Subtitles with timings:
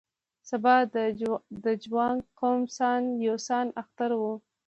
[0.49, 0.75] سبا
[1.63, 4.23] د جوانګ قوم سان یو سان اختر و.